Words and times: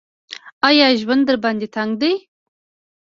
ایا 0.67 0.87
ژوند 0.99 1.23
درباندې 1.27 1.67
تنګ 1.75 1.91
دی؟ 2.01 2.13